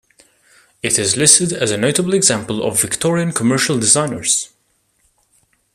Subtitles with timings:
[0.81, 4.49] It is listed as a notable example of Victorian commercial designers.